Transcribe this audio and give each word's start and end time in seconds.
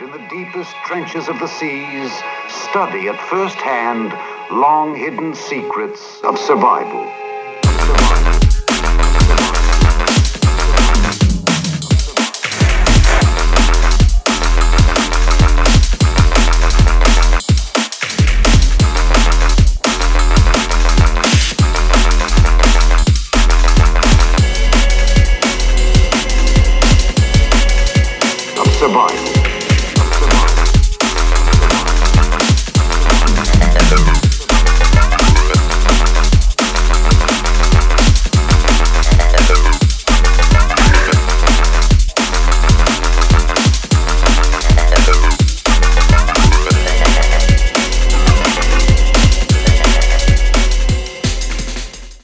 and 0.00 0.14
in 0.14 0.20
the 0.20 0.28
deepest 0.28 0.74
trenches 0.84 1.28
of 1.28 1.38
the 1.38 1.46
seas, 1.46 2.12
study 2.48 3.08
at 3.08 3.20
first 3.28 3.56
hand 3.56 4.12
long 4.50 4.94
hidden 4.94 5.34
secrets 5.34 6.20
of 6.24 6.38
survival. 6.38 7.06
survive. 28.78 29.27